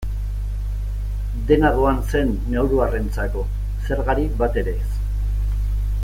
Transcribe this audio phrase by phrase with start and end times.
[1.51, 3.45] Dena doan zen nauruarrentzako,
[3.89, 4.91] zergarik batere ez.